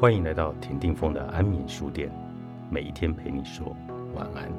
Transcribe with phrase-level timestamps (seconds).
[0.00, 2.10] 欢迎来到田定峰的安眠书店，
[2.70, 3.76] 每一天陪你说
[4.14, 4.50] 晚安。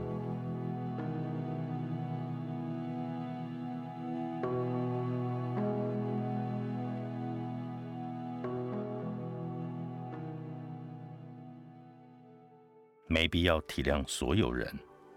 [13.07, 14.71] 没必要体谅所有人，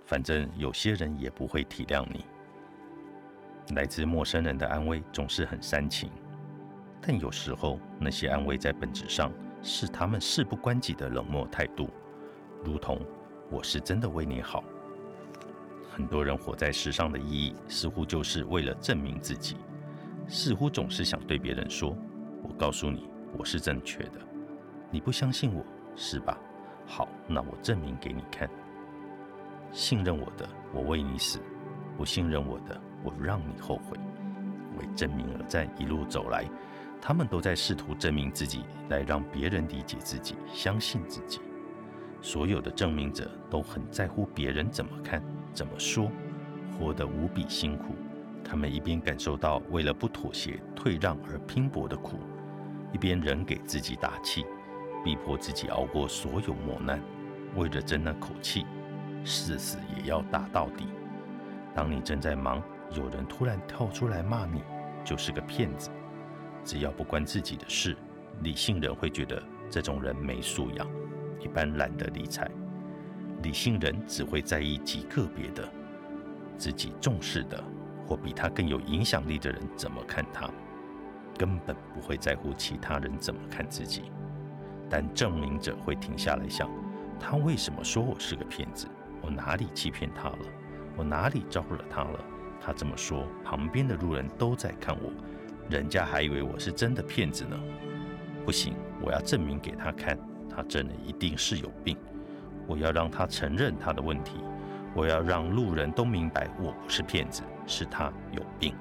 [0.07, 2.25] 反正有些人也不会体谅你。
[3.75, 6.09] 来自陌生人的安慰总是很煽情，
[7.03, 9.31] 但有时候那些安慰在本质上
[9.65, 11.89] 是他们事不关己的冷漠态度，
[12.63, 13.01] 如同
[13.51, 14.63] 我是真的为你好。
[15.91, 19.57] 很多人活在世上的意义，似乎就是为了证明自己，
[20.29, 21.97] 似乎总是想对别人说
[22.45, 24.21] ：“我告诉你，我是正确的。
[24.91, 25.65] 你不相信我
[25.97, 26.39] 是吧？
[26.87, 28.49] 好，那我证明给你看。
[29.73, 31.39] 信任我的，我为你死；
[31.97, 33.99] 不信任我的。”我让你后悔，
[34.79, 36.49] 为证明而战，一路走来，
[37.07, 41.39] 他们都在试图证明自己，来让别人理解自己，相信自己。
[42.23, 46.11] 所有的证明者都很在乎别人怎么看、怎么说，
[46.73, 47.95] 活得无比辛苦。
[48.43, 52.19] 他们一边感受到为了不妥协、退让而拼搏的苦，
[52.91, 54.47] 一边仍给自己打气，
[55.05, 56.99] 逼迫自己熬过所有磨难，
[57.55, 58.65] 为了争那口气，
[59.25, 60.87] 誓死也要打到底。
[61.75, 64.63] 当你正在忙，有人突然跳出来骂你，
[65.05, 65.91] 就是个骗子。
[66.65, 67.97] 只要不关自己的事，
[68.43, 70.89] 理性人会觉得这种人没素养，
[71.41, 72.51] 一般懒得理睬。
[73.43, 75.69] 理性人只会在意极个别的
[76.57, 77.63] 自己重视的
[78.07, 80.49] 或比他更有影响力的人怎么看他，
[81.37, 84.05] 根本不会在乎其他人怎么看自己。
[84.89, 86.71] 但证明者会停下来想：
[87.21, 88.87] 他为什么说我是个骗子？
[89.21, 90.39] 我哪里欺骗他了？
[90.97, 92.25] 我哪里招惹他了？
[92.61, 95.11] 他这么说，旁边的路人都在看我，
[95.69, 97.59] 人家还以为我是真的骗子呢。
[98.45, 101.97] 不行，我要证明给他看，他真的一定是有病。
[102.67, 104.33] 我要让他承认他的问题，
[104.95, 108.75] 我要让路人都明白我不是骗子，是他有病。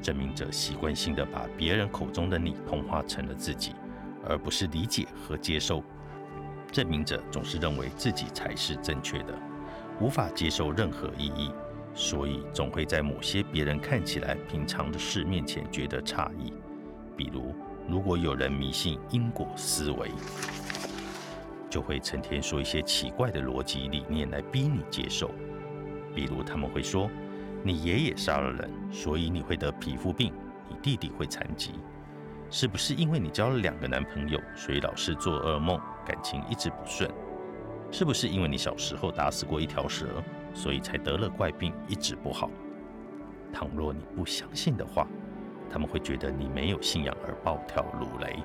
[0.00, 3.72] 证明者习惯性的把别人口中的你同化成了自己，
[4.24, 5.82] 而不是理解和接受。
[6.70, 9.34] 证明者总是认为自己才是正确的，
[10.00, 11.50] 无法接受任何意义。
[11.94, 16.52] 所以总会在某些别人看起来平常的事面前觉得诧异，
[17.16, 17.54] 比如
[17.88, 20.10] 如果有人迷信因果思维，
[21.70, 25.30] 就会成天说一些奇怪的逻辑理念来逼你接受。
[26.14, 27.08] 比如他们会说，
[27.62, 30.32] 你爷爷杀了人，所以你会得皮肤病；
[30.68, 31.72] 你弟弟会残疾，
[32.50, 37.08] 是不是因为你交了两个男朋友，所以老是做噩梦，感情一直不顺？
[37.90, 40.06] 是不是因为你小时候打死过一条蛇？
[40.54, 42.50] 所以才得了怪病，一直不好。
[43.52, 45.06] 倘若你不相信的话，
[45.70, 48.42] 他们会觉得你没有信仰而暴跳如雷。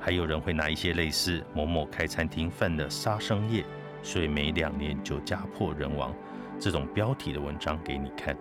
[0.00, 3.64] 还有人会拿一些类似某某开餐厅犯了杀生业，
[4.02, 6.14] 所以每两年就家破人亡
[6.60, 8.36] 这种标题的文章给你看。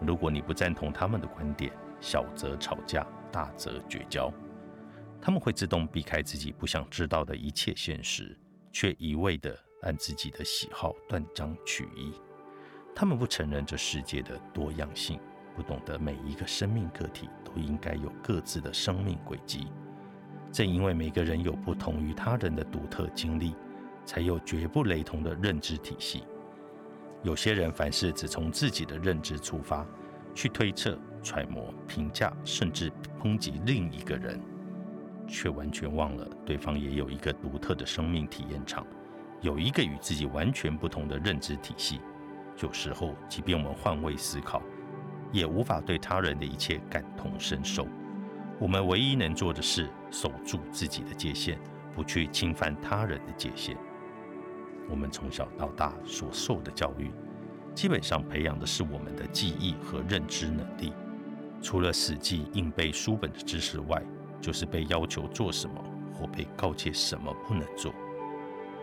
[0.00, 4.30] 如果你不赞同他们的观点，小则吵架，大则绝交。
[5.20, 8.38] 他们会自动避开自己不想知道的一切现实，
[8.70, 9.58] 却一味的。
[9.84, 12.12] 按自己的喜好断章取义，
[12.94, 15.20] 他们不承认这世界的多样性，
[15.54, 19.68] 不懂得每一个生命个体都应该有各自的生命轨迹。
[20.50, 23.54] 正因为每个人有不同于他人的独特经历，
[24.04, 26.24] 才有绝不雷同的认知体系。
[27.22, 29.86] 有些人凡事只从自己的认知出发，
[30.34, 34.40] 去推测、揣摩、评价，甚至抨击另一个人，
[35.26, 38.86] 却完全忘了对方也有一个独特的生命体验场。
[39.40, 42.00] 有一个与自己完全不同的认知体系，
[42.62, 44.62] 有时候，即便我们换位思考，
[45.32, 47.86] 也无法对他人的一切感同身受。
[48.58, 51.58] 我们唯一能做的是守住自己的界限，
[51.94, 53.76] 不去侵犯他人的界限。
[54.88, 57.10] 我们从小到大所受的教育，
[57.74, 60.92] 基本上培养的是我们的记忆和认知能力。
[61.60, 64.02] 除了死记硬背书本的知识外，
[64.40, 65.82] 就是被要求做什么，
[66.12, 67.92] 或被告诫什么不能做。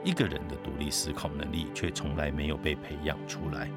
[0.04, 3.70] 一个人的独立思考能力却从来没有被培养出来，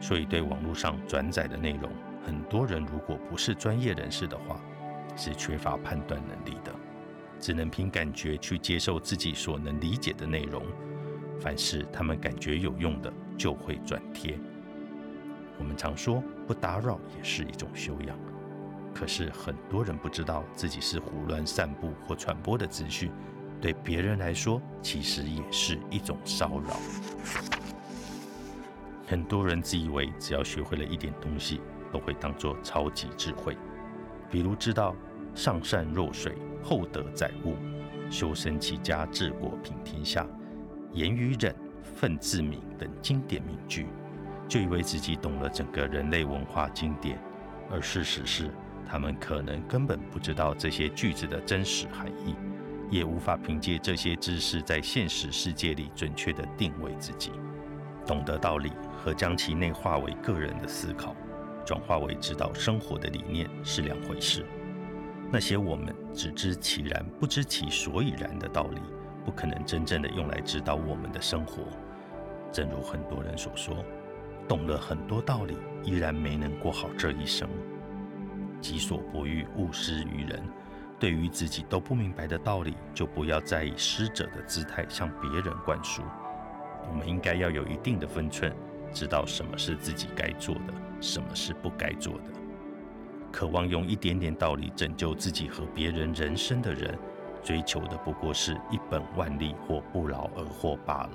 [0.00, 1.90] 所以对网络上转载的内容，
[2.24, 4.58] 很多人如果不是专业人士的话，
[5.14, 6.72] 是缺乏判断能力的，
[7.38, 10.62] 只能凭感觉去接受自己所能理解的内容。
[11.38, 14.38] 凡是他们感觉有用的，就会转贴。
[15.58, 18.16] 我们常说不打扰也是一种修养，
[18.94, 23.12] 可是很多人不知道自己是胡乱散布或传播的资讯。
[23.60, 26.76] 对别人来说，其实也是一种骚扰。
[29.06, 31.60] 很多人自以为只要学会了一点东西，
[31.90, 33.56] 都会当作超级智慧，
[34.30, 34.94] 比如知道
[35.34, 37.56] 上善若水，厚德载物，
[38.10, 40.26] 修身齐家治国平天下、
[40.92, 43.86] 言于忍、愤自泯等经典名句，
[44.46, 47.18] 就以为自己懂了整个人类文化经典，
[47.70, 48.50] 而事实是，
[48.86, 52.34] 他们可能根本不知道这些句子的真实含义，
[52.90, 57.32] 也无法凭借这些知识在现实世界里准确地定位自己。
[58.06, 61.14] 懂得道理和将其内化为个人的思考，
[61.64, 64.46] 转化为指导生活的理念是两回事。
[65.30, 68.80] 那些我们只知其然不知其所以然的道理，
[69.26, 71.64] 不可能真正的用来指导我们的生活。
[72.50, 73.84] 正如很多人所说，
[74.48, 77.46] 懂了很多道理，依然没能过好这一生。
[78.62, 80.42] 己所不欲，勿施于人。
[80.98, 86.02] 对于自己都不明白的道理，就不要再以施者的姿态向别人灌输。
[86.88, 88.52] 我们应该要有一定的分寸，
[88.92, 92.24] 知道什么是自己该做的，什么是不该做的。
[93.30, 96.98] 渴望用一点点道理拯救自己和别人人生的人，
[97.44, 101.10] 追求的不过是一本万利或不劳而获罢了。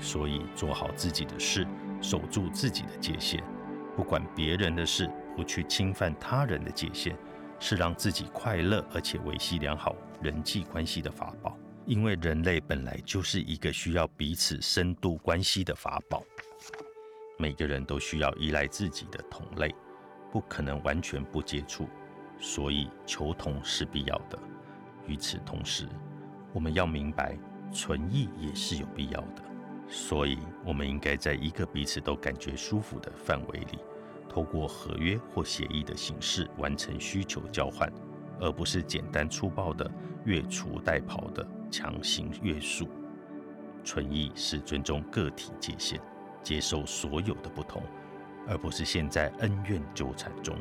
[0.00, 1.66] 所以，做好自己的事，
[2.00, 3.42] 守住自己的界限，
[3.96, 7.16] 不管别人的事，不去侵犯他人的界限，
[7.62, 11.56] 是让自己快乐而且维系良好人际关系的法宝。
[11.86, 16.24] 因为人类本来就是一个需要彼此深度关系的法宝，
[17.38, 19.72] 每个人都需要依赖自己的同类，
[20.32, 21.88] 不可能完全不接触，
[22.38, 24.38] 所以求同是必要的。
[25.06, 25.88] 与此同时，
[26.52, 27.36] 我们要明白
[27.72, 29.42] 存异也是有必要的，
[29.88, 33.78] 所以我们应该在一个彼此都感觉舒服的范围里，
[34.32, 37.92] 透过合约或协议的形式完成需求交换，
[38.40, 39.90] 而不是简单粗暴的
[40.24, 41.46] 越俎代庖的。
[41.70, 42.86] 强行约束，
[43.82, 45.98] 存意是尊重个体界限，
[46.42, 47.82] 接受所有的不同，
[48.46, 50.54] 而不是陷在恩怨纠缠中。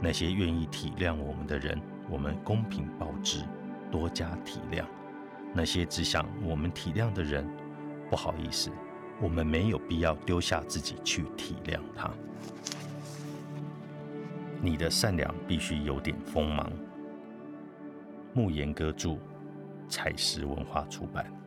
[0.00, 3.42] 那些愿意体谅我们的人，我们公平报之，
[3.90, 4.84] 多加体谅；
[5.52, 7.44] 那些只想我们体谅的人，
[8.08, 8.70] 不好意思，
[9.20, 12.08] 我们没有必要丢下自己去体谅他。
[14.60, 16.70] 你的善良必须有点锋芒。
[18.34, 19.18] 木言歌著。
[19.88, 21.37] 采石文化出版。